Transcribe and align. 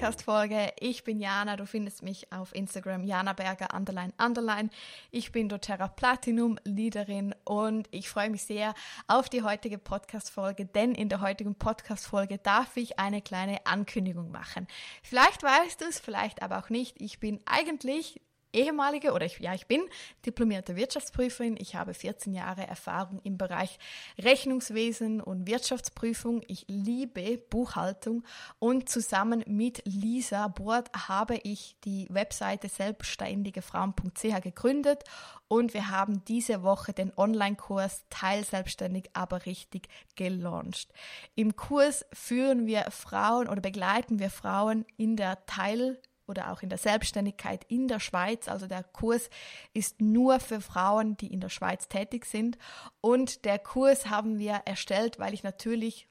Podcast-Folge. 0.00 0.72
Ich 0.80 1.04
bin 1.04 1.20
Jana, 1.20 1.56
du 1.56 1.66
findest 1.66 2.02
mich 2.02 2.32
auf 2.32 2.54
Instagram 2.54 3.04
Jana 3.04 3.34
Berger 3.34 3.74
underline 3.74 4.14
underline. 4.16 4.70
Ich 5.10 5.30
bin 5.30 5.50
doTERRA 5.50 5.88
Platinum 5.88 6.58
Leaderin 6.64 7.34
und 7.44 7.86
ich 7.90 8.08
freue 8.08 8.30
mich 8.30 8.44
sehr 8.44 8.72
auf 9.08 9.28
die 9.28 9.42
heutige 9.42 9.76
Podcast-Folge, 9.76 10.64
denn 10.64 10.94
in 10.94 11.10
der 11.10 11.20
heutigen 11.20 11.54
Podcast-Folge 11.54 12.38
darf 12.38 12.78
ich 12.78 12.98
eine 12.98 13.20
kleine 13.20 13.66
Ankündigung 13.66 14.30
machen. 14.30 14.66
Vielleicht 15.02 15.42
weißt 15.42 15.82
du 15.82 15.84
es, 15.84 16.00
vielleicht 16.00 16.40
aber 16.40 16.56
auch 16.60 16.70
nicht. 16.70 16.98
Ich 16.98 17.20
bin 17.20 17.38
eigentlich 17.44 18.22
ehemalige 18.52 19.12
oder 19.12 19.26
ich, 19.26 19.38
ja, 19.38 19.54
ich 19.54 19.66
bin 19.66 19.82
diplomierte 20.26 20.76
Wirtschaftsprüferin. 20.76 21.56
Ich 21.58 21.74
habe 21.74 21.94
14 21.94 22.32
Jahre 22.32 22.66
Erfahrung 22.66 23.20
im 23.22 23.38
Bereich 23.38 23.78
Rechnungswesen 24.18 25.20
und 25.20 25.46
Wirtschaftsprüfung. 25.46 26.42
Ich 26.46 26.66
liebe 26.68 27.38
Buchhaltung 27.38 28.24
und 28.58 28.88
zusammen 28.88 29.44
mit 29.46 29.82
Lisa 29.84 30.48
Bord 30.48 30.90
habe 31.08 31.36
ich 31.42 31.76
die 31.84 32.06
Webseite 32.10 32.68
selbstständigefrauen.ch 32.68 34.42
gegründet 34.42 35.04
und 35.48 35.74
wir 35.74 35.90
haben 35.90 36.24
diese 36.26 36.62
Woche 36.62 36.92
den 36.92 37.12
Online-Kurs 37.16 38.04
Teilselbstständig, 38.10 39.10
aber 39.14 39.46
richtig 39.46 39.88
gelauncht. 40.14 40.92
Im 41.34 41.56
Kurs 41.56 42.06
führen 42.12 42.66
wir 42.66 42.90
Frauen 42.90 43.48
oder 43.48 43.60
begleiten 43.60 44.18
wir 44.18 44.30
Frauen 44.30 44.84
in 44.96 45.16
der 45.16 45.44
Teil 45.46 46.00
oder 46.30 46.50
auch 46.50 46.62
in 46.62 46.68
der 46.68 46.78
Selbstständigkeit 46.78 47.64
in 47.68 47.88
der 47.88 48.00
Schweiz. 48.00 48.48
Also 48.48 48.66
der 48.66 48.82
Kurs 48.82 49.28
ist 49.74 50.00
nur 50.00 50.40
für 50.40 50.60
Frauen, 50.60 51.16
die 51.16 51.32
in 51.32 51.40
der 51.40 51.50
Schweiz 51.50 51.88
tätig 51.88 52.24
sind. 52.24 52.56
Und 53.00 53.44
der 53.44 53.58
Kurs 53.58 54.08
haben 54.08 54.38
wir 54.38 54.62
erstellt, 54.64 55.18
weil 55.18 55.34
ich 55.34 55.42
natürlich 55.42 56.06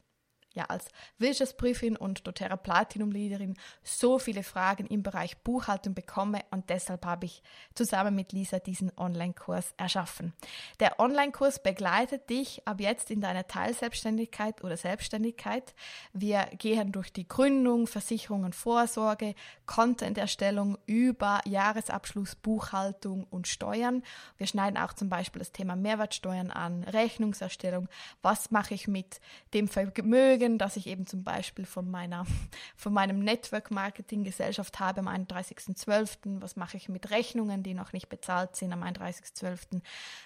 ja 0.59 0.65
als 0.65 0.89
Wirtschaftsprüfin 1.17 1.95
und 1.95 2.27
doTERRA 2.27 2.57
Platinum 2.57 3.11
Leaderin 3.11 3.55
so 3.81 4.19
viele 4.19 4.43
Fragen 4.43 4.87
im 4.87 5.03
Bereich 5.03 5.37
Buchhaltung 5.37 5.93
bekomme 5.93 6.41
und 6.51 6.69
deshalb 6.69 7.05
habe 7.05 7.25
ich 7.25 7.41
zusammen 7.73 8.13
mit 8.13 8.33
Lisa 8.33 8.59
diesen 8.59 8.91
Online-Kurs 8.97 9.73
erschaffen. 9.77 10.33
Der 10.79 10.99
Online-Kurs 10.99 11.63
begleitet 11.63 12.29
dich 12.29 12.67
ab 12.67 12.81
jetzt 12.81 13.09
in 13.09 13.21
deiner 13.21 13.47
Teilselbstständigkeit 13.47 14.63
oder 14.63 14.75
Selbstständigkeit. 14.75 15.73
Wir 16.13 16.47
gehen 16.57 16.91
durch 16.91 17.13
die 17.13 17.27
Gründung, 17.27 17.87
Versicherung 17.87 18.43
und 18.43 18.55
Vorsorge, 18.55 19.35
Content-Erstellung 19.65 20.77
über 20.85 21.39
Jahresabschluss, 21.45 22.35
Buchhaltung 22.35 23.25
und 23.29 23.47
Steuern. 23.47 24.03
Wir 24.37 24.47
schneiden 24.47 24.77
auch 24.77 24.93
zum 24.93 25.09
Beispiel 25.09 25.39
das 25.39 25.53
Thema 25.53 25.77
Mehrwertsteuern 25.77 26.51
an, 26.51 26.83
Rechnungserstellung. 26.83 27.87
Was 28.21 28.51
mache 28.51 28.73
ich 28.73 28.89
mit 28.89 29.21
dem 29.53 29.69
Vermögen? 29.69 30.48
Vermögen, 30.49 30.57
das 30.57 30.77
ich 30.77 30.87
eben 30.87 31.05
zum 31.05 31.23
Beispiel 31.23 31.65
von 31.65 31.89
meiner, 31.89 32.25
von 32.75 32.93
meinem 32.93 33.19
Network 33.19 33.71
Marketing 33.71 34.23
Gesellschaft 34.23 34.79
habe 34.79 35.01
am 35.01 35.07
31.12. 35.07 36.41
Was 36.41 36.55
mache 36.55 36.77
ich 36.77 36.89
mit 36.89 37.11
Rechnungen, 37.11 37.63
die 37.63 37.73
noch 37.73 37.93
nicht 37.93 38.09
bezahlt 38.09 38.55
sind 38.55 38.73
am 38.73 38.83
31.12.? 38.83 39.81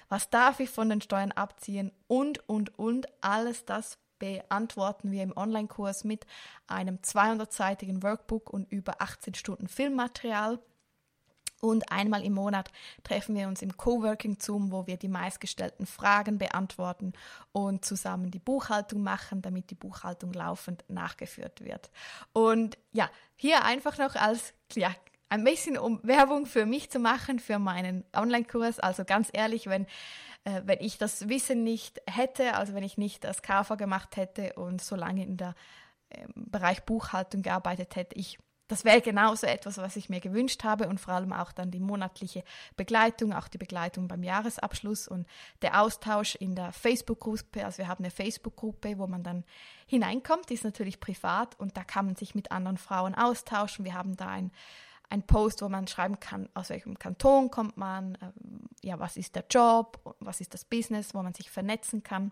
Was 0.10 0.30
darf 0.30 0.60
ich 0.60 0.70
von 0.70 0.90
den 0.90 1.02
Steuern 1.02 1.32
abziehen? 1.32 1.92
Und, 2.08 2.48
und, 2.48 2.78
und. 2.80 3.08
Alles 3.22 3.66
das 3.66 3.98
beantworten 4.20 5.12
wir 5.12 5.24
im 5.24 5.36
Online-Kurs 5.36 6.04
mit 6.04 6.26
einem 6.68 6.98
200-seitigen 6.98 8.04
Workbook 8.04 8.50
und 8.50 8.72
über 8.72 9.02
18 9.02 9.34
Stunden 9.34 9.68
Filmmaterial. 9.68 10.60
Und 11.64 11.90
einmal 11.94 12.26
im 12.26 12.34
Monat 12.34 12.70
treffen 13.04 13.36
wir 13.36 13.48
uns 13.48 13.62
im 13.62 13.78
Coworking 13.78 14.38
Zoom, 14.38 14.74
wo 14.74 14.86
wir 14.86 14.98
die 14.98 15.08
meistgestellten 15.08 15.86
Fragen 15.86 16.38
beantworten 16.38 17.14
und 17.54 17.86
zusammen 17.86 18.32
die 18.32 18.40
Buchhaltung 18.40 19.02
machen, 19.02 19.42
damit 19.42 19.70
die 19.70 19.76
Buchhaltung 19.76 20.34
laufend 20.34 20.84
nachgeführt 20.90 21.64
wird. 21.64 21.90
Und 22.34 22.78
ja, 22.92 23.10
hier 23.38 23.64
einfach 23.64 23.98
noch 23.98 24.16
als 24.16 24.54
ja, 24.76 24.94
ein 25.30 25.46
bisschen 25.46 25.78
um 25.78 26.02
Werbung 26.04 26.48
für 26.48 26.66
mich 26.66 26.90
zu 26.90 27.00
machen, 27.00 27.40
für 27.40 27.60
meinen 27.60 28.04
Online-Kurs. 28.14 28.82
Also 28.82 29.06
ganz 29.06 29.30
ehrlich, 29.32 29.68
wenn, 29.68 29.86
äh, 30.44 30.64
wenn 30.66 30.82
ich 30.82 30.98
das 30.98 31.30
Wissen 31.30 31.64
nicht 31.64 32.02
hätte, 32.08 32.56
also 32.56 32.74
wenn 32.74 32.84
ich 32.84 32.98
nicht 32.98 33.24
das 33.24 33.42
KV 33.42 33.78
gemacht 33.78 34.18
hätte 34.18 34.52
und 34.56 34.82
so 34.82 34.98
lange 34.98 35.24
in 35.24 35.38
der 35.38 35.56
äh, 36.10 36.26
Bereich 36.36 36.84
Buchhaltung 36.84 37.42
gearbeitet 37.42 37.96
hätte, 37.96 38.20
ich 38.20 38.38
das 38.74 38.86
wäre 38.86 39.02
genauso 39.02 39.46
etwas, 39.46 39.78
was 39.78 39.96
ich 39.98 40.10
mir 40.10 40.20
gewünscht 40.20 40.64
habe 40.64 40.88
und 40.88 41.00
vor 41.00 41.14
allem 41.14 41.32
auch 41.32 41.52
dann 41.52 41.70
die 41.70 41.80
monatliche 41.80 42.44
Begleitung, 42.76 43.32
auch 43.32 43.48
die 43.48 43.60
Begleitung 43.60 44.08
beim 44.08 44.24
Jahresabschluss 44.24 45.08
und 45.08 45.28
der 45.62 45.80
Austausch 45.80 46.34
in 46.34 46.56
der 46.56 46.74
Facebook-Gruppe. 46.74 47.64
Also 47.64 47.78
wir 47.78 47.88
haben 47.88 48.04
eine 48.04 48.10
Facebook-Gruppe, 48.10 48.98
wo 48.98 49.06
man 49.06 49.22
dann 49.22 49.44
hineinkommt, 49.86 50.50
die 50.50 50.56
ist 50.56 50.64
natürlich 50.64 51.00
privat 51.00 51.60
und 51.60 51.78
da 51.78 51.84
kann 51.84 52.08
man 52.08 52.16
sich 52.16 52.34
mit 52.34 52.52
anderen 52.52 52.80
Frauen 52.80 53.14
austauschen. 53.14 53.86
Wir 53.86 53.94
haben 53.94 54.18
da 54.18 54.28
ein 54.28 54.52
ein 55.10 55.22
Post, 55.22 55.62
wo 55.62 55.70
man 55.70 55.86
schreiben 55.88 56.20
kann, 56.20 56.50
aus 56.56 56.70
welchem 56.70 56.98
Kanton 56.98 57.52
kommt 57.52 57.78
man, 57.78 58.18
ähm, 58.20 58.62
ja, 58.82 58.98
was 58.98 59.16
ist 59.16 59.36
der 59.36 59.46
Job, 59.48 60.00
was 60.20 60.42
ist 60.42 60.56
das 60.56 60.66
Business, 60.66 61.14
wo 61.14 61.22
man 61.22 61.36
sich 61.36 61.52
vernetzen 61.52 62.02
kann. 62.02 62.32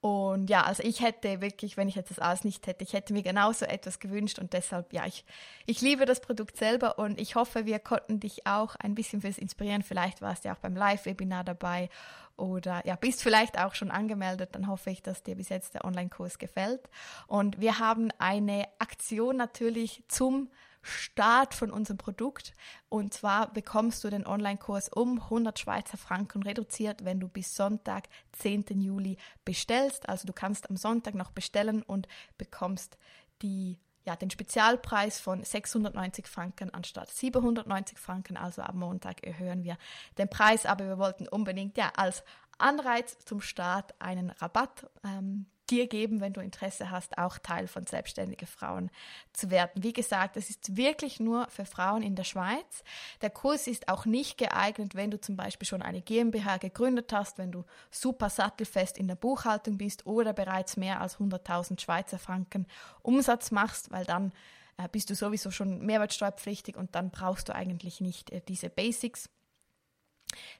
Und 0.00 0.48
ja, 0.48 0.62
also 0.62 0.82
ich 0.82 1.02
hätte 1.02 1.42
wirklich, 1.42 1.76
wenn 1.76 1.88
ich 1.88 1.94
jetzt 1.94 2.10
das 2.10 2.18
alles 2.18 2.42
nicht 2.42 2.66
hätte, 2.66 2.84
ich 2.84 2.94
hätte 2.94 3.12
mir 3.12 3.22
genauso 3.22 3.66
etwas 3.66 3.98
gewünscht 3.98 4.38
und 4.38 4.54
deshalb, 4.54 4.94
ja, 4.94 5.04
ich, 5.06 5.26
ich 5.66 5.82
liebe 5.82 6.06
das 6.06 6.20
Produkt 6.20 6.56
selber 6.56 6.98
und 6.98 7.20
ich 7.20 7.34
hoffe, 7.34 7.66
wir 7.66 7.78
konnten 7.80 8.18
dich 8.18 8.46
auch 8.46 8.76
ein 8.76 8.94
bisschen 8.94 9.20
fürs 9.20 9.36
Inspirieren. 9.36 9.82
Vielleicht 9.82 10.22
warst 10.22 10.44
du 10.44 10.48
ja 10.48 10.54
auch 10.54 10.60
beim 10.60 10.74
Live-Webinar 10.74 11.44
dabei 11.44 11.90
oder 12.38 12.84
ja, 12.86 12.96
bist 12.96 13.22
vielleicht 13.22 13.58
auch 13.58 13.74
schon 13.74 13.90
angemeldet, 13.90 14.50
dann 14.54 14.68
hoffe 14.68 14.88
ich, 14.90 15.02
dass 15.02 15.22
dir 15.22 15.36
bis 15.36 15.50
jetzt 15.50 15.74
der 15.74 15.84
Online-Kurs 15.84 16.38
gefällt. 16.38 16.88
Und 17.26 17.60
wir 17.60 17.78
haben 17.78 18.10
eine 18.18 18.64
Aktion 18.78 19.36
natürlich 19.36 20.02
zum 20.08 20.48
Start 20.82 21.54
von 21.54 21.70
unserem 21.70 21.98
Produkt. 21.98 22.54
Und 22.88 23.12
zwar 23.12 23.52
bekommst 23.52 24.02
du 24.04 24.10
den 24.10 24.26
Online-Kurs 24.26 24.88
um 24.88 25.20
100 25.20 25.58
Schweizer 25.58 25.96
Franken 25.96 26.42
reduziert, 26.42 27.04
wenn 27.04 27.20
du 27.20 27.28
bis 27.28 27.54
Sonntag, 27.54 28.08
10. 28.32 28.80
Juli 28.80 29.18
bestellst. 29.44 30.08
Also 30.08 30.26
du 30.26 30.32
kannst 30.32 30.70
am 30.70 30.76
Sonntag 30.76 31.14
noch 31.14 31.32
bestellen 31.32 31.82
und 31.82 32.08
bekommst 32.38 32.98
die 33.42 33.78
ja, 34.04 34.16
den 34.16 34.30
Spezialpreis 34.30 35.20
von 35.20 35.44
690 35.44 36.26
Franken 36.26 36.72
anstatt 36.72 37.10
790 37.10 37.98
Franken. 37.98 38.36
Also 38.36 38.62
am 38.62 38.78
Montag 38.78 39.22
erhöhen 39.24 39.62
wir 39.62 39.76
den 40.16 40.28
Preis, 40.28 40.66
aber 40.66 40.86
wir 40.86 40.98
wollten 40.98 41.28
unbedingt 41.28 41.76
ja 41.76 41.92
als 41.96 42.24
Anreiz 42.58 43.18
zum 43.24 43.40
Start 43.40 43.94
einen 44.00 44.30
Rabatt 44.30 44.90
ähm, 45.04 45.46
dir 45.70 45.86
geben, 45.86 46.20
wenn 46.20 46.32
du 46.32 46.40
Interesse 46.40 46.90
hast, 46.90 47.18
auch 47.18 47.38
Teil 47.38 47.68
von 47.68 47.86
selbstständigen 47.86 48.46
Frauen 48.46 48.90
zu 49.32 49.50
werden. 49.50 49.82
Wie 49.82 49.92
gesagt, 49.92 50.36
es 50.36 50.50
ist 50.50 50.76
wirklich 50.76 51.20
nur 51.20 51.48
für 51.48 51.64
Frauen 51.64 52.02
in 52.02 52.16
der 52.16 52.24
Schweiz. 52.24 52.84
Der 53.22 53.30
Kurs 53.30 53.66
ist 53.66 53.88
auch 53.88 54.04
nicht 54.04 54.38
geeignet, 54.38 54.94
wenn 54.94 55.10
du 55.10 55.20
zum 55.20 55.36
Beispiel 55.36 55.66
schon 55.66 55.82
eine 55.82 56.02
GmbH 56.02 56.58
gegründet 56.58 57.12
hast, 57.12 57.38
wenn 57.38 57.52
du 57.52 57.64
super 57.90 58.30
sattelfest 58.30 58.98
in 58.98 59.08
der 59.08 59.14
Buchhaltung 59.14 59.78
bist 59.78 60.06
oder 60.06 60.32
bereits 60.32 60.76
mehr 60.76 61.00
als 61.00 61.18
100.000 61.18 61.80
Schweizer 61.80 62.18
Franken 62.18 62.66
Umsatz 63.02 63.50
machst, 63.50 63.90
weil 63.90 64.04
dann 64.04 64.32
äh, 64.76 64.88
bist 64.90 65.10
du 65.10 65.14
sowieso 65.14 65.50
schon 65.50 65.84
mehrwertsteuerpflichtig 65.84 66.76
und 66.76 66.94
dann 66.94 67.10
brauchst 67.10 67.48
du 67.48 67.54
eigentlich 67.54 68.00
nicht 68.00 68.30
äh, 68.30 68.40
diese 68.46 68.70
Basics. 68.70 69.28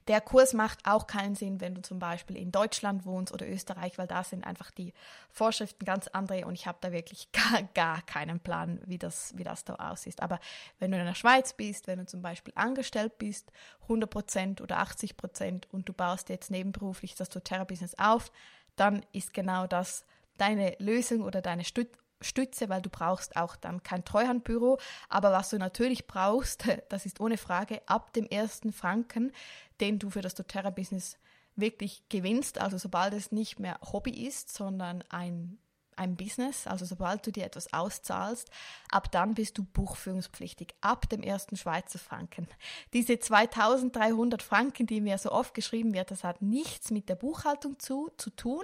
Der 0.07 0.21
Kurs 0.21 0.53
macht 0.53 0.79
auch 0.85 1.07
keinen 1.07 1.35
Sinn, 1.35 1.61
wenn 1.61 1.75
du 1.75 1.81
zum 1.81 1.99
Beispiel 1.99 2.37
in 2.37 2.51
Deutschland 2.51 3.05
wohnst 3.05 3.33
oder 3.33 3.47
Österreich, 3.47 3.97
weil 3.97 4.07
da 4.07 4.23
sind 4.23 4.45
einfach 4.45 4.71
die 4.71 4.93
Vorschriften 5.29 5.85
ganz 5.85 6.07
andere 6.07 6.45
und 6.45 6.53
ich 6.53 6.67
habe 6.67 6.77
da 6.81 6.91
wirklich 6.91 7.31
gar, 7.33 7.63
gar 7.73 8.01
keinen 8.03 8.39
Plan, 8.39 8.79
wie 8.85 8.97
das, 8.97 9.37
wie 9.37 9.43
das 9.43 9.63
da 9.63 9.75
aussieht. 9.75 10.21
Aber 10.21 10.39
wenn 10.79 10.91
du 10.91 10.99
in 10.99 11.05
der 11.05 11.15
Schweiz 11.15 11.53
bist, 11.53 11.87
wenn 11.87 11.99
du 11.99 12.05
zum 12.05 12.21
Beispiel 12.21 12.53
angestellt 12.55 13.17
bist, 13.17 13.51
100% 13.87 14.61
oder 14.61 14.81
80% 14.81 15.63
und 15.71 15.87
du 15.87 15.93
baust 15.93 16.29
jetzt 16.29 16.51
nebenberuflich 16.51 17.15
das 17.15 17.29
doTERRA-Business 17.29 17.95
auf, 17.97 18.31
dann 18.75 19.05
ist 19.11 19.33
genau 19.33 19.67
das 19.67 20.05
deine 20.37 20.75
Lösung 20.79 21.21
oder 21.21 21.41
deine 21.41 21.63
Stütze 21.63 22.00
Stütze, 22.21 22.69
weil 22.69 22.81
du 22.81 22.89
brauchst 22.89 23.35
auch 23.35 23.55
dann 23.55 23.83
kein 23.83 24.05
Treuhandbüro. 24.05 24.79
Aber 25.09 25.31
was 25.31 25.49
du 25.49 25.57
natürlich 25.57 26.07
brauchst, 26.07 26.65
das 26.89 27.05
ist 27.05 27.19
ohne 27.19 27.37
Frage 27.37 27.81
ab 27.87 28.13
dem 28.13 28.25
ersten 28.25 28.71
Franken, 28.71 29.31
den 29.79 29.99
du 29.99 30.09
für 30.09 30.21
das 30.21 30.35
doTERRA-Business 30.35 31.17
wirklich 31.55 32.03
gewinnst. 32.09 32.59
Also 32.59 32.77
sobald 32.77 33.13
es 33.13 33.31
nicht 33.31 33.59
mehr 33.59 33.79
Hobby 33.91 34.25
ist, 34.25 34.53
sondern 34.53 35.03
ein 35.09 35.57
ein 36.01 36.15
Business, 36.15 36.67
also 36.67 36.85
sobald 36.85 37.25
du 37.25 37.31
dir 37.31 37.45
etwas 37.45 37.73
auszahlst, 37.73 38.49
ab 38.89 39.11
dann 39.11 39.35
bist 39.35 39.57
du 39.57 39.63
buchführungspflichtig, 39.63 40.73
ab 40.81 41.07
dem 41.09 41.21
ersten 41.21 41.57
Schweizer 41.57 41.99
Franken. 41.99 42.47
Diese 42.93 43.19
2300 43.19 44.41
Franken, 44.41 44.87
die 44.87 44.99
mir 44.99 45.17
so 45.17 45.31
oft 45.31 45.53
geschrieben 45.53 45.93
wird, 45.93 46.11
das 46.11 46.23
hat 46.23 46.41
nichts 46.41 46.91
mit 46.91 47.07
der 47.07 47.15
Buchhaltung 47.15 47.79
zu, 47.79 48.09
zu 48.17 48.31
tun. 48.31 48.63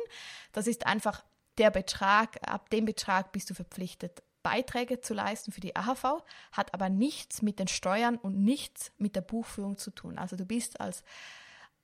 Das 0.52 0.68
ist 0.68 0.88
einfach 0.88 1.24
der 1.58 1.72
Betrag, 1.72 2.38
ab 2.48 2.70
dem 2.70 2.86
Betrag 2.86 3.32
bist 3.32 3.50
du 3.50 3.54
verpflichtet, 3.54 4.24
Beiträge 4.44 5.02
zu 5.02 5.14
leisten 5.14 5.52
für 5.52 5.62
die 5.62 5.76
AHV, 5.76 6.24
hat 6.52 6.74
aber 6.74 6.90
nichts 6.90 7.42
mit 7.42 7.60
den 7.60 7.68
Steuern 7.68 8.16
und 8.16 8.42
nichts 8.42 8.92
mit 8.98 9.16
der 9.16 9.22
Buchführung 9.22 9.78
zu 9.78 9.92
tun. 9.92 10.18
Also 10.18 10.36
du 10.36 10.46
bist 10.46 10.80
als 10.80 11.04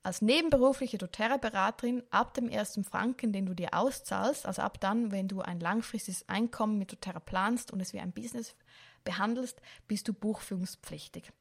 als 0.03 0.21
nebenberufliche 0.21 0.97
doTERRA-Beraterin 0.97 2.03
ab 2.09 2.33
dem 2.33 2.49
ersten 2.49 2.83
Franken, 2.83 3.31
den 3.31 3.45
du 3.45 3.53
dir 3.53 3.73
auszahlst, 3.73 4.45
also 4.45 4.61
ab 4.61 4.79
dann, 4.81 5.13
wenn 5.13 5.29
du 5.29 5.41
ein 5.41 5.61
langfristiges 5.61 6.27
Einkommen 6.27 6.77
mit 6.77 6.91
doTERRA 6.91 7.21
planst 7.21 7.71
und 7.71 7.79
es 7.79 7.93
wie 7.93 8.01
ein 8.01 8.11
Business 8.11 8.55
behandelst, 9.05 9.61
bist 9.87 10.09
du 10.09 10.13
buchführungspflichtig. 10.13 11.31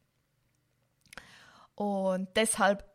Und 1.74 2.28
deshalb 2.36 2.88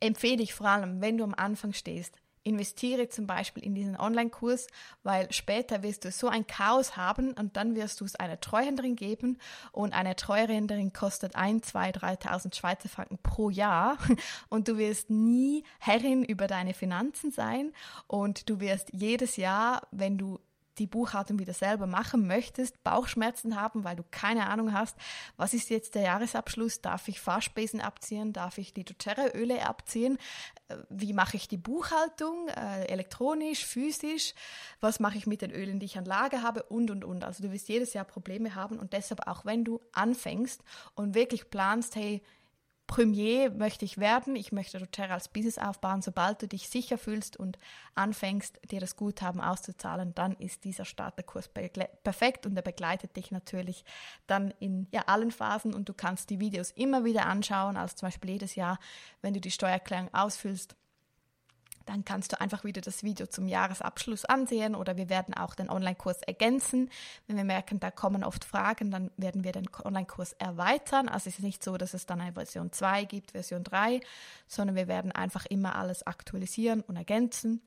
empfehle 0.00 0.42
ich 0.42 0.52
vor 0.52 0.68
allem, 0.68 1.00
wenn 1.00 1.16
du 1.16 1.24
am 1.24 1.34
Anfang 1.34 1.72
stehst, 1.72 2.20
investiere 2.44 3.08
zum 3.08 3.26
Beispiel 3.26 3.64
in 3.64 3.74
diesen 3.74 3.96
Online-Kurs, 3.98 4.66
weil 5.02 5.32
später 5.32 5.82
wirst 5.82 6.04
du 6.04 6.10
so 6.10 6.28
ein 6.28 6.46
Chaos 6.46 6.96
haben 6.96 7.32
und 7.32 7.56
dann 7.56 7.74
wirst 7.74 8.00
du 8.00 8.04
es 8.04 8.16
einer 8.16 8.38
Treuhänderin 8.38 8.96
geben 8.96 9.38
und 9.72 9.94
eine 9.94 10.14
Treuhänderin 10.14 10.92
kostet 10.92 11.34
1, 11.34 11.66
2, 11.66 11.90
3.000 11.90 12.54
Schweizer 12.54 12.88
Franken 12.88 13.18
pro 13.18 13.50
Jahr 13.50 13.98
und 14.50 14.68
du 14.68 14.78
wirst 14.78 15.10
nie 15.10 15.64
Herrin 15.78 16.24
über 16.24 16.46
deine 16.46 16.74
Finanzen 16.74 17.32
sein 17.32 17.72
und 18.06 18.48
du 18.48 18.60
wirst 18.60 18.90
jedes 18.92 19.36
Jahr, 19.36 19.88
wenn 19.90 20.18
du 20.18 20.38
die 20.78 20.86
Buchhaltung 20.86 21.38
wieder 21.38 21.52
selber 21.52 21.86
machen 21.86 22.26
möchtest, 22.26 22.82
Bauchschmerzen 22.82 23.60
haben, 23.60 23.84
weil 23.84 23.96
du 23.96 24.04
keine 24.10 24.48
Ahnung 24.48 24.72
hast, 24.72 24.96
was 25.36 25.54
ist 25.54 25.70
jetzt 25.70 25.94
der 25.94 26.02
Jahresabschluss, 26.02 26.80
darf 26.80 27.08
ich 27.08 27.20
Fahrspesen 27.20 27.80
abziehen, 27.80 28.32
darf 28.32 28.58
ich 28.58 28.74
die 28.74 28.84
doTERRA-Öle 28.84 29.66
abziehen, 29.66 30.18
äh, 30.68 30.76
wie 30.88 31.12
mache 31.12 31.36
ich 31.36 31.48
die 31.48 31.56
Buchhaltung, 31.56 32.48
äh, 32.48 32.84
elektronisch, 32.86 33.64
physisch, 33.64 34.34
was 34.80 35.00
mache 35.00 35.18
ich 35.18 35.26
mit 35.26 35.42
den 35.42 35.50
Ölen, 35.50 35.78
die 35.78 35.86
ich 35.86 35.98
an 35.98 36.04
Lager 36.04 36.42
habe? 36.42 36.62
Und, 36.64 36.90
und, 36.90 37.04
und. 37.04 37.24
Also 37.24 37.42
du 37.42 37.52
wirst 37.52 37.68
jedes 37.68 37.92
Jahr 37.92 38.04
Probleme 38.04 38.54
haben 38.54 38.78
und 38.78 38.92
deshalb 38.92 39.26
auch 39.26 39.44
wenn 39.44 39.64
du 39.64 39.80
anfängst 39.92 40.62
und 40.94 41.14
wirklich 41.14 41.50
planst, 41.50 41.96
hey, 41.96 42.22
Premier 42.86 43.50
möchte 43.50 43.84
ich 43.84 43.98
werden, 43.98 44.36
ich 44.36 44.52
möchte 44.52 44.78
doTERRA 44.78 45.14
als 45.14 45.28
Business 45.28 45.58
aufbauen. 45.58 46.02
Sobald 46.02 46.42
du 46.42 46.48
dich 46.48 46.68
sicher 46.68 46.98
fühlst 46.98 47.36
und 47.36 47.58
anfängst, 47.94 48.60
dir 48.70 48.80
das 48.80 48.96
Guthaben 48.96 49.40
auszuzahlen, 49.40 50.14
dann 50.14 50.32
ist 50.36 50.64
dieser 50.64 50.84
Starterkurs 50.84 51.48
perfekt 51.48 52.46
und 52.46 52.56
er 52.56 52.62
begleitet 52.62 53.16
dich 53.16 53.30
natürlich 53.30 53.84
dann 54.26 54.52
in 54.60 54.86
ja, 54.92 55.02
allen 55.06 55.30
Phasen. 55.30 55.72
Und 55.72 55.88
du 55.88 55.94
kannst 55.94 56.30
die 56.30 56.40
Videos 56.40 56.70
immer 56.72 57.04
wieder 57.04 57.26
anschauen, 57.26 57.76
also 57.76 57.96
zum 57.96 58.08
Beispiel 58.08 58.30
jedes 58.30 58.54
Jahr, 58.54 58.78
wenn 59.22 59.34
du 59.34 59.40
die 59.40 59.50
Steuererklärung 59.50 60.12
ausfüllst 60.12 60.76
dann 61.86 62.04
kannst 62.04 62.32
du 62.32 62.40
einfach 62.40 62.64
wieder 62.64 62.80
das 62.80 63.02
Video 63.02 63.26
zum 63.26 63.46
Jahresabschluss 63.46 64.24
ansehen 64.24 64.74
oder 64.74 64.96
wir 64.96 65.08
werden 65.08 65.34
auch 65.34 65.54
den 65.54 65.70
Online-Kurs 65.70 66.22
ergänzen. 66.22 66.90
Wenn 67.26 67.36
wir 67.36 67.44
merken, 67.44 67.80
da 67.80 67.90
kommen 67.90 68.24
oft 68.24 68.44
Fragen, 68.44 68.90
dann 68.90 69.10
werden 69.16 69.44
wir 69.44 69.52
den 69.52 69.68
Online-Kurs 69.84 70.32
erweitern. 70.34 71.08
Also 71.08 71.28
es 71.28 71.38
ist 71.38 71.44
nicht 71.44 71.62
so, 71.62 71.76
dass 71.76 71.94
es 71.94 72.06
dann 72.06 72.20
eine 72.20 72.32
Version 72.32 72.72
2 72.72 73.04
gibt, 73.04 73.32
Version 73.32 73.64
3, 73.64 74.00
sondern 74.46 74.76
wir 74.76 74.88
werden 74.88 75.12
einfach 75.12 75.46
immer 75.46 75.76
alles 75.76 76.06
aktualisieren 76.06 76.80
und 76.82 76.96
ergänzen. 76.96 77.60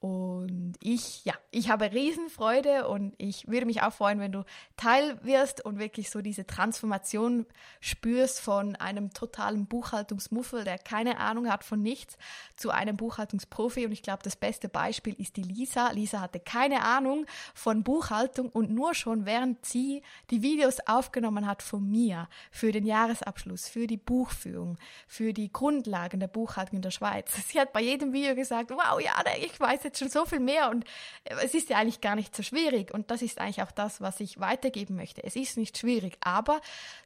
Und 0.00 0.74
ich, 0.80 1.24
ja, 1.24 1.34
ich 1.50 1.70
habe 1.70 1.90
Riesenfreude 1.90 2.86
und 2.86 3.14
ich 3.18 3.48
würde 3.48 3.66
mich 3.66 3.82
auch 3.82 3.92
freuen, 3.92 4.20
wenn 4.20 4.30
du 4.30 4.44
Teil 4.76 5.18
wirst 5.24 5.64
und 5.64 5.80
wirklich 5.80 6.08
so 6.10 6.22
diese 6.22 6.46
Transformation 6.46 7.46
spürst 7.80 8.40
von 8.40 8.76
einem 8.76 9.12
totalen 9.12 9.66
Buchhaltungsmuffel, 9.66 10.62
der 10.62 10.78
keine 10.78 11.18
Ahnung 11.18 11.50
hat 11.50 11.64
von 11.64 11.82
nichts, 11.82 12.16
zu 12.54 12.70
einem 12.70 12.96
Buchhaltungsprofi. 12.96 13.86
Und 13.86 13.92
ich 13.92 14.02
glaube, 14.02 14.22
das 14.22 14.36
beste 14.36 14.68
Beispiel 14.68 15.14
ist 15.14 15.36
die 15.36 15.42
Lisa. 15.42 15.90
Lisa 15.90 16.20
hatte 16.20 16.38
keine 16.38 16.82
Ahnung 16.82 17.26
von 17.52 17.82
Buchhaltung 17.82 18.50
und 18.50 18.70
nur 18.70 18.94
schon 18.94 19.26
während 19.26 19.66
sie 19.66 20.02
die 20.30 20.42
Videos 20.42 20.78
aufgenommen 20.86 21.46
hat 21.48 21.60
von 21.60 21.90
mir 21.90 22.28
für 22.52 22.70
den 22.70 22.86
Jahresabschluss, 22.86 23.68
für 23.68 23.88
die 23.88 23.96
Buchführung, 23.96 24.78
für 25.08 25.32
die 25.32 25.52
Grundlagen 25.52 26.20
der 26.20 26.28
Buchhaltung 26.28 26.76
in 26.76 26.82
der 26.82 26.92
Schweiz. 26.92 27.32
Sie 27.48 27.58
hat 27.58 27.72
bei 27.72 27.80
jedem 27.80 28.12
Video 28.12 28.36
gesagt, 28.36 28.70
wow, 28.70 29.00
ja, 29.00 29.14
ich 29.40 29.58
weiß 29.58 29.87
jetzt 29.88 29.98
schon 29.98 30.08
so 30.08 30.24
viel 30.24 30.40
mehr 30.40 30.70
und 30.70 30.84
äh, 31.24 31.34
es 31.42 31.54
ist 31.54 31.70
ja 31.70 31.78
eigentlich 31.78 32.00
gar 32.00 32.14
nicht 32.14 32.34
so 32.34 32.42
schwierig 32.42 32.92
und 32.92 33.10
das 33.10 33.22
ist 33.22 33.40
eigentlich 33.40 33.62
auch 33.62 33.72
das, 33.72 34.00
was 34.00 34.20
ich 34.20 34.40
weitergeben 34.40 34.96
möchte. 34.96 35.24
Es 35.24 35.36
ist 35.36 35.56
nicht 35.56 35.78
schwierig, 35.78 36.16
aber 36.20 36.60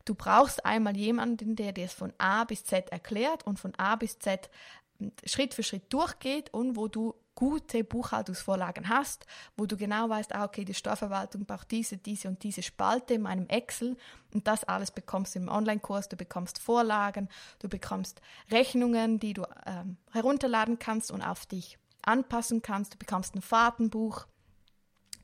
du 0.04 0.14
brauchst 0.14 0.64
einmal 0.64 0.96
jemanden, 0.96 1.56
der 1.56 1.72
dir 1.72 1.86
es 1.86 1.92
von 1.92 2.12
A 2.18 2.44
bis 2.44 2.64
Z 2.64 2.90
erklärt 2.90 3.46
und 3.46 3.58
von 3.58 3.74
A 3.76 3.96
bis 3.96 4.18
Z 4.18 4.50
hm, 4.98 5.12
Schritt 5.24 5.54
für 5.54 5.62
Schritt 5.62 5.92
durchgeht 5.92 6.52
und 6.52 6.76
wo 6.76 6.88
du 6.88 7.14
gute 7.34 7.82
Buchhaltungsvorlagen 7.82 8.88
hast, 8.88 9.26
wo 9.56 9.66
du 9.66 9.76
genau 9.76 10.08
weißt, 10.08 10.34
ah, 10.34 10.44
okay, 10.44 10.64
die 10.64 10.74
Steuerverwaltung 10.74 11.44
braucht 11.44 11.70
diese, 11.70 11.96
diese 11.96 12.28
und 12.28 12.42
diese 12.42 12.62
Spalte 12.62 13.14
in 13.14 13.22
meinem 13.22 13.46
Excel 13.48 13.96
und 14.34 14.46
das 14.46 14.64
alles 14.64 14.90
bekommst 14.90 15.34
du 15.34 15.40
im 15.40 15.48
Online-Kurs, 15.48 16.08
du 16.08 16.16
bekommst 16.16 16.58
Vorlagen, 16.58 17.28
du 17.60 17.68
bekommst 17.68 18.20
Rechnungen, 18.50 19.18
die 19.18 19.32
du 19.32 19.44
ähm, 19.66 19.96
herunterladen 20.12 20.78
kannst 20.78 21.10
und 21.10 21.22
auf 21.22 21.46
dich 21.46 21.78
anpassen 22.02 22.62
kannst. 22.62 22.94
Du 22.94 22.98
bekommst 22.98 23.34
ein 23.34 23.42
Fahrtenbuch. 23.42 24.26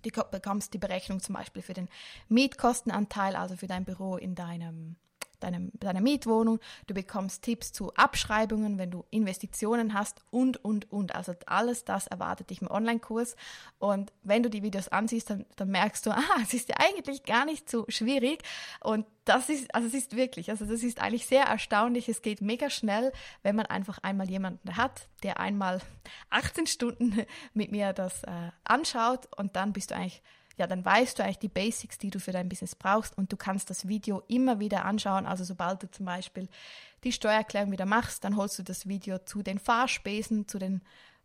Du 0.02 0.10
bekommst 0.30 0.75
die 0.75 0.78
Berechnung 0.78 1.20
zum 1.20 1.34
Beispiel 1.34 1.62
für 1.62 1.75
den 1.75 1.88
Mietkostenanteil, 2.28 3.36
also 3.36 3.56
für 3.56 3.66
dein 3.66 3.84
Büro 3.84 4.16
in 4.16 4.34
deinem 4.34 4.96
deinem, 5.40 5.70
deiner 5.75 6.00
Mietwohnung, 6.00 6.61
du 6.87 6.94
bekommst 6.94 7.43
Tipps 7.43 7.73
zu 7.73 7.93
Abschreibungen, 7.94 8.79
wenn 8.79 8.90
du 8.90 9.05
Investitionen 9.11 9.94
hast 9.94 10.20
und, 10.31 10.62
und, 10.64 10.90
und. 10.93 11.14
Also 11.14 11.35
alles 11.46 11.85
das 11.85 12.06
erwartet 12.06 12.50
dich 12.50 12.62
im 12.62 12.70
Online-Kurs. 12.70 13.37
Und 13.79 14.12
wenn 14.23 14.43
du 14.43 14.50
die 14.50 14.62
Videos 14.62 14.88
ansiehst, 14.88 15.31
dann, 15.31 15.46
dann 15.56 15.69
merkst 15.69 16.06
du, 16.06 16.11
ah, 16.17 16.23
es 16.43 16.55
ist 16.55 16.69
ja 16.69 16.76
eigentlich 16.79 17.25
gar 17.25 17.44
nicht 17.44 17.70
so 17.70 17.85
schwierig. 17.88 18.43
Und 18.81 19.06
das 19.25 19.49
ist, 19.49 19.75
also 19.75 19.87
es 19.87 19.94
ist 19.94 20.17
wirklich, 20.17 20.50
also 20.50 20.64
das 20.64 20.82
ist 20.82 21.00
eigentlich 21.00 21.26
sehr 21.26 21.44
erstaunlich. 21.44 22.08
Es 22.08 22.23
geht 22.23 22.41
mega 22.41 22.70
schnell, 22.70 23.12
wenn 23.43 23.56
man 23.56 23.67
einfach 23.67 23.99
einmal 23.99 24.31
jemanden 24.31 24.76
hat, 24.76 25.08
der 25.23 25.38
einmal 25.38 25.81
18 26.31 26.67
Stunden 26.67 27.25
mit 27.52 27.70
mir 27.70 27.93
das 27.93 28.25
äh, 28.25 28.50
anschaut 28.64 29.29
und 29.37 29.56
dann 29.56 29.73
bist 29.73 29.91
du 29.91 29.96
eigentlich 29.96 30.23
ja, 30.58 30.66
dann 30.66 30.84
weißt 30.84 31.19
du 31.19 31.22
eigentlich 31.22 31.38
die 31.38 31.49
Basics, 31.49 31.99
die 31.99 32.10
du 32.10 32.19
für 32.19 32.32
dein 32.32 32.49
Business 32.49 32.75
brauchst 32.75 33.16
und 33.16 33.32
du 33.32 33.37
kannst 33.37 33.70
das 33.70 33.87
Video 33.87 34.22
immer 34.26 34.58
wieder 34.58 34.84
anschauen. 34.84 35.25
Also 35.25 35.44
sobald 35.44 35.82
du 35.82 35.90
zum 35.90 36.05
Beispiel 36.05 36.49
die 37.05 37.12
Steuererklärung 37.12 37.70
wieder 37.70 37.87
machst, 37.87 38.25
dann 38.25 38.37
holst 38.37 38.58
du 38.58 38.64
das 38.64 38.88
Video 38.88 39.19
zu 39.19 39.43
den 39.43 39.60
Fahrspesen, 39.60 40.49
zu 40.49 40.58
den 40.58 40.82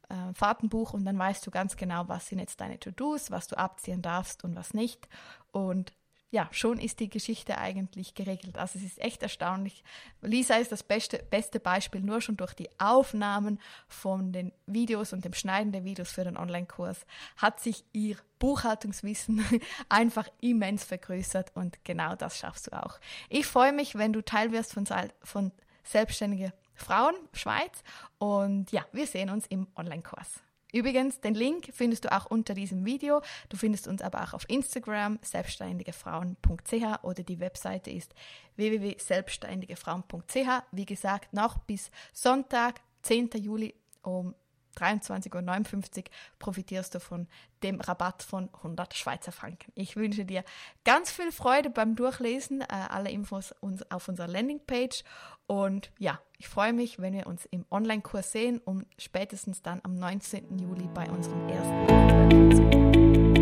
äh, 0.09 0.33
Fahrtenbuch 0.35 0.93
und 0.93 1.03
dann 1.03 1.17
weißt 1.17 1.45
du 1.45 1.51
ganz 1.51 1.75
genau, 1.75 2.07
was 2.07 2.27
sind 2.27 2.39
jetzt 2.39 2.61
deine 2.61 2.79
To-Dos, 2.79 3.31
was 3.31 3.47
du 3.47 3.57
abziehen 3.57 4.03
darfst 4.03 4.43
und 4.43 4.55
was 4.55 4.75
nicht. 4.75 5.09
Und 5.51 5.93
ja, 6.33 6.49
schon 6.49 6.79
ist 6.79 6.99
die 6.99 7.11
Geschichte 7.11 7.59
eigentlich 7.59 8.15
geregelt. 8.15 8.57
Also 8.57 8.79
es 8.79 8.85
ist 8.85 8.99
echt 8.99 9.21
erstaunlich. 9.21 9.83
Lisa 10.23 10.55
ist 10.55 10.71
das 10.71 10.81
beste, 10.81 11.19
beste 11.29 11.59
Beispiel, 11.59 12.01
nur 12.01 12.21
schon 12.21 12.37
durch 12.37 12.55
die 12.55 12.69
Aufnahmen 12.79 13.59
von 13.87 14.33
den 14.33 14.51
Videos 14.65 15.13
und 15.13 15.23
dem 15.25 15.33
Schneiden 15.33 15.71
der 15.71 15.83
Videos 15.83 16.11
für 16.11 16.23
den 16.23 16.35
Online-Kurs 16.35 17.05
hat 17.37 17.59
sich 17.59 17.85
ihr 17.93 18.17
Buchhaltungswissen 18.39 19.45
einfach 19.89 20.27
immens 20.41 20.83
vergrößert 20.83 21.51
und 21.55 21.85
genau 21.85 22.15
das 22.15 22.39
schaffst 22.39 22.65
du 22.65 22.83
auch. 22.83 22.99
Ich 23.29 23.45
freue 23.45 23.71
mich, 23.71 23.93
wenn 23.93 24.11
du 24.11 24.23
Teil 24.23 24.51
wirst 24.51 24.73
von, 24.73 24.87
von 25.21 25.51
Selbstständige 25.83 26.51
Frauen 26.73 27.13
Schweiz 27.33 27.83
und 28.17 28.71
ja, 28.71 28.83
wir 28.91 29.05
sehen 29.05 29.29
uns 29.29 29.45
im 29.45 29.67
Online-Kurs. 29.75 30.41
Übrigens, 30.73 31.21
den 31.21 31.35
Link 31.35 31.69
findest 31.71 32.05
du 32.05 32.11
auch 32.11 32.25
unter 32.25 32.55
diesem 32.55 32.83
Video. 32.83 33.21
Du 33.49 33.57
findest 33.57 33.87
uns 33.87 34.01
aber 34.01 34.23
auch 34.23 34.33
auf 34.33 34.49
Instagram 34.49 35.19
selbstständigefrauen.ch 35.21 37.03
oder 37.03 37.21
die 37.23 37.39
Webseite 37.39 37.91
ist 37.91 38.15
www.selbstständigefrauen.ch. 38.55 40.63
Wie 40.71 40.85
gesagt, 40.85 41.31
noch 41.31 41.59
bis 41.59 41.91
Sonntag, 42.11 42.81
10. 43.03 43.29
Juli 43.35 43.75
um 44.01 44.33
23,59 44.77 45.97
Uhr 45.97 46.03
profitierst 46.39 46.95
du 46.95 46.99
von 46.99 47.27
dem 47.63 47.79
Rabatt 47.79 48.23
von 48.23 48.49
100 48.55 48.93
Schweizer 48.93 49.31
Franken. 49.31 49.71
Ich 49.75 49.95
wünsche 49.95 50.25
dir 50.25 50.43
ganz 50.83 51.11
viel 51.11 51.31
Freude 51.31 51.69
beim 51.69 51.95
Durchlesen, 51.95 52.61
äh, 52.61 52.65
alle 52.69 53.11
Infos 53.11 53.53
uns 53.61 53.89
auf 53.91 54.07
unserer 54.07 54.27
Landingpage 54.27 55.03
und 55.47 55.91
ja, 55.99 56.19
ich 56.37 56.47
freue 56.47 56.73
mich, 56.73 56.99
wenn 56.99 57.13
wir 57.13 57.27
uns 57.27 57.45
im 57.45 57.65
Online-Kurs 57.69 58.31
sehen 58.31 58.59
und 58.59 58.85
spätestens 58.97 59.61
dann 59.61 59.81
am 59.83 59.95
19. 59.95 60.57
Juli 60.57 60.89
bei 60.93 61.09
unserem 61.09 61.47
ersten 61.49 63.32